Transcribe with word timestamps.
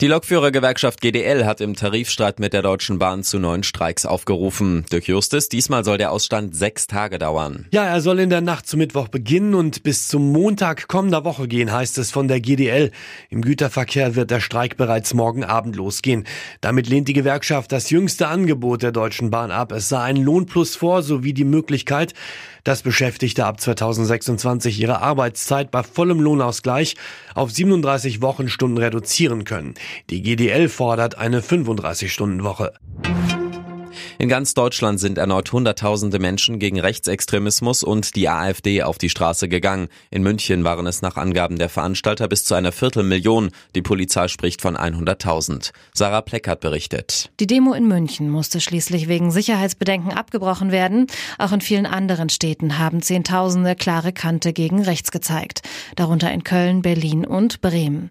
Die 0.00 0.08
Lokführergewerkschaft 0.08 1.00
GDL 1.00 1.46
hat 1.46 1.60
im 1.60 1.76
Tarifstreit 1.76 2.38
mit 2.38 2.52
der 2.52 2.62
Deutschen 2.62 2.98
Bahn 2.98 3.22
zu 3.22 3.38
neuen 3.38 3.62
Streiks 3.62 4.04
aufgerufen. 4.04 4.84
Dirk 4.92 5.06
Justus, 5.06 5.48
diesmal 5.48 5.84
soll 5.84 5.98
der 5.98 6.12
Ausstand 6.12 6.54
sechs 6.54 6.86
Tage 6.86 7.18
dauern. 7.18 7.66
Ja, 7.72 7.84
er 7.84 8.00
soll 8.00 8.18
in 8.18 8.28
der 8.28 8.40
Nacht 8.40 8.66
zum 8.66 8.78
Mittwoch 8.78 9.08
beginnen 9.08 9.54
und 9.54 9.82
bis 9.82 10.08
zum 10.08 10.32
Montag 10.32 10.88
kommender 10.88 11.24
Woche 11.24 11.48
gehen, 11.48 11.72
heißt 11.72 11.96
es 11.98 12.10
von 12.10 12.28
der 12.28 12.40
GDL. 12.40 12.90
Im 13.30 13.40
Güterverkehr 13.40 14.14
wird 14.14 14.30
der 14.30 14.40
Streik 14.40 14.76
bereits 14.76 15.14
morgen 15.14 15.44
Abend 15.44 15.76
losgehen. 15.76 16.26
Damit 16.60 16.88
lehnt 16.88 17.08
die 17.08 17.14
Gewerkschaft 17.14 17.72
das 17.72 17.88
jüngste 17.90 18.28
Angebot 18.28 18.82
der 18.82 18.92
Deutschen 18.92 19.30
Bahn 19.30 19.50
ab. 19.50 19.72
Es 19.72 19.88
sah 19.88 20.02
ein 20.02 20.16
Lohnplus 20.16 20.76
vor, 20.76 21.02
sowie 21.02 21.32
die 21.32 21.44
Möglichkeit, 21.44 22.14
dass 22.64 22.82
Beschäftigte 22.82 23.44
ab 23.44 23.60
2026 23.60 24.80
ihre 24.80 25.00
Arbeitszeit 25.00 25.70
bei 25.70 25.82
vollem 25.82 26.20
Lohnausgleich 26.20 26.96
auf 27.34 27.50
37 27.50 28.22
Wochenstunden 28.22 28.78
reduzieren 28.78 29.44
können. 29.44 29.53
Die 30.10 30.22
GDL 30.22 30.68
fordert 30.68 31.18
eine 31.18 31.40
35-Stunden-Woche. 31.40 32.74
In 34.18 34.28
ganz 34.28 34.54
Deutschland 34.54 35.00
sind 35.00 35.18
erneut 35.18 35.50
Hunderttausende 35.52 36.20
Menschen 36.20 36.60
gegen 36.60 36.78
Rechtsextremismus 36.78 37.82
und 37.82 38.14
die 38.14 38.28
AfD 38.28 38.82
auf 38.82 38.96
die 38.96 39.08
Straße 39.08 39.48
gegangen. 39.48 39.88
In 40.10 40.22
München 40.22 40.62
waren 40.62 40.86
es 40.86 41.02
nach 41.02 41.16
Angaben 41.16 41.58
der 41.58 41.68
Veranstalter 41.68 42.28
bis 42.28 42.44
zu 42.44 42.54
einer 42.54 42.70
Viertelmillion. 42.70 43.50
Die 43.74 43.82
Polizei 43.82 44.28
spricht 44.28 44.62
von 44.62 44.76
100.000. 44.76 45.72
Sarah 45.92 46.22
Pleckert 46.22 46.60
berichtet. 46.60 47.30
Die 47.40 47.48
Demo 47.48 47.72
in 47.72 47.88
München 47.88 48.30
musste 48.30 48.60
schließlich 48.60 49.08
wegen 49.08 49.32
Sicherheitsbedenken 49.32 50.12
abgebrochen 50.12 50.70
werden. 50.70 51.08
Auch 51.38 51.52
in 51.52 51.60
vielen 51.60 51.86
anderen 51.86 52.28
Städten 52.28 52.78
haben 52.78 53.02
Zehntausende 53.02 53.74
klare 53.74 54.12
Kante 54.12 54.52
gegen 54.52 54.82
rechts 54.82 55.10
gezeigt. 55.10 55.62
Darunter 55.96 56.30
in 56.30 56.44
Köln, 56.44 56.82
Berlin 56.82 57.26
und 57.26 57.60
Bremen. 57.60 58.10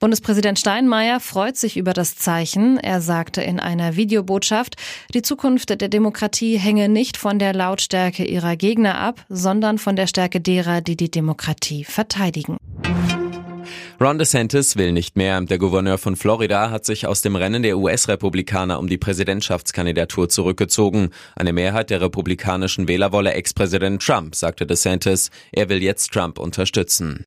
Bundespräsident 0.00 0.58
Steinmeier 0.58 1.20
freut 1.20 1.56
sich 1.56 1.76
über 1.76 1.92
das 1.92 2.16
Zeichen. 2.16 2.78
Er 2.78 3.00
sagte 3.00 3.40
in 3.40 3.60
einer 3.60 3.96
Videobotschaft, 3.96 4.76
die 5.14 5.22
Zukunft 5.44 5.78
der 5.78 5.90
Demokratie 5.90 6.56
hänge 6.56 6.88
nicht 6.88 7.18
von 7.18 7.38
der 7.38 7.52
Lautstärke 7.52 8.24
ihrer 8.24 8.56
Gegner 8.56 8.98
ab, 8.98 9.26
sondern 9.28 9.76
von 9.76 9.94
der 9.94 10.06
Stärke 10.06 10.40
derer, 10.40 10.80
die 10.80 10.96
die 10.96 11.10
Demokratie 11.10 11.84
verteidigen. 11.84 12.56
Ron 14.00 14.16
DeSantis 14.16 14.76
will 14.78 14.92
nicht 14.92 15.16
mehr. 15.16 15.38
Der 15.42 15.58
Gouverneur 15.58 15.98
von 15.98 16.16
Florida 16.16 16.70
hat 16.70 16.86
sich 16.86 17.06
aus 17.06 17.20
dem 17.20 17.36
Rennen 17.36 17.62
der 17.62 17.76
US-Republikaner 17.76 18.78
um 18.78 18.88
die 18.88 18.96
Präsidentschaftskandidatur 18.96 20.30
zurückgezogen. 20.30 21.10
Eine 21.36 21.52
Mehrheit 21.52 21.90
der 21.90 22.00
republikanischen 22.00 22.88
Wähler 22.88 23.12
wolle 23.12 23.34
Ex-Präsident 23.34 24.00
Trump, 24.02 24.34
sagte 24.34 24.64
DeSantis. 24.64 25.30
Er 25.52 25.68
will 25.68 25.82
jetzt 25.82 26.10
Trump 26.10 26.38
unterstützen. 26.38 27.26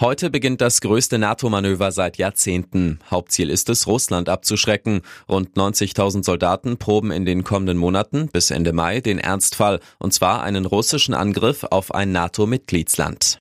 Heute 0.00 0.30
beginnt 0.30 0.62
das 0.62 0.80
größte 0.80 1.18
NATO-Manöver 1.18 1.92
seit 1.92 2.16
Jahrzehnten. 2.16 3.00
Hauptziel 3.10 3.50
ist 3.50 3.68
es, 3.68 3.86
Russland 3.86 4.30
abzuschrecken. 4.30 5.02
Rund 5.28 5.58
90.000 5.58 6.24
Soldaten 6.24 6.78
proben 6.78 7.10
in 7.10 7.26
den 7.26 7.44
kommenden 7.44 7.76
Monaten 7.76 8.28
bis 8.32 8.50
Ende 8.50 8.72
Mai 8.72 9.00
den 9.00 9.18
Ernstfall, 9.18 9.78
und 9.98 10.14
zwar 10.14 10.42
einen 10.42 10.64
russischen 10.64 11.12
Angriff 11.12 11.64
auf 11.64 11.94
ein 11.94 12.12
NATO-Mitgliedsland. 12.12 13.40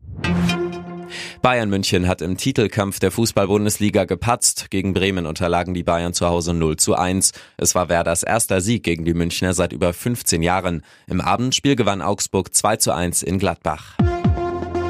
Bayern 1.41 1.69
München 1.69 2.09
hat 2.09 2.21
im 2.21 2.35
Titelkampf 2.35 2.99
der 2.99 3.11
Fußball-Bundesliga 3.11 4.03
gepatzt. 4.03 4.69
Gegen 4.69 4.93
Bremen 4.93 5.27
unterlagen 5.27 5.73
die 5.73 5.83
Bayern 5.83 6.13
zu 6.13 6.27
Hause 6.27 6.53
0 6.53 6.75
zu 6.75 6.93
1. 6.93 7.31
Es 7.55 7.73
war 7.73 7.87
Werders 7.87 8.23
erster 8.23 8.59
Sieg 8.59 8.83
gegen 8.83 9.05
die 9.05 9.13
Münchner 9.13 9.53
seit 9.53 9.71
über 9.71 9.93
15 9.93 10.41
Jahren. 10.41 10.83
Im 11.07 11.21
Abendspiel 11.21 11.77
gewann 11.77 12.02
Augsburg 12.02 12.53
2 12.53 12.75
zu 12.75 12.93
1 12.93 13.23
in 13.23 13.39
Gladbach. 13.39 13.95